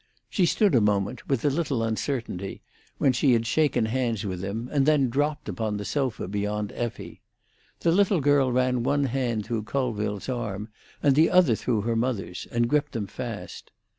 She 0.31 0.47
stood 0.47 0.73
a 0.73 0.81
moment, 0.81 1.29
with 1.29 1.45
a 1.45 1.51
little 1.51 1.83
uncertainty, 1.83 2.63
when 2.97 3.13
she 3.13 3.33
had 3.33 3.45
shaken 3.45 3.85
hands 3.85 4.25
with 4.25 4.43
him, 4.43 4.67
and 4.71 4.87
then 4.87 5.09
dropped 5.09 5.47
upon 5.47 5.77
the 5.77 5.85
sofa 5.85 6.27
beyond 6.27 6.71
Effie. 6.71 7.21
The 7.81 7.91
little 7.91 8.19
girl 8.19 8.51
ran 8.51 8.81
one 8.81 9.03
hand 9.03 9.45
through 9.45 9.61
Colville's 9.65 10.27
arm, 10.27 10.69
and 11.03 11.13
the 11.13 11.29
other 11.29 11.53
through 11.53 11.81
her 11.81 11.95
mother's, 11.95 12.47
and 12.51 12.67
gripped 12.67 12.93
them 12.93 13.05
fast. 13.05 13.69